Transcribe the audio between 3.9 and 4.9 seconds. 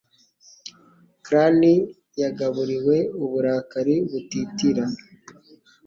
butitira